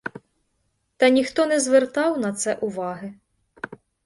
[0.97, 3.13] Та ніхто не звертав на це уваги.